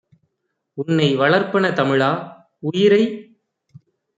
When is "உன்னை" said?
0.77-1.09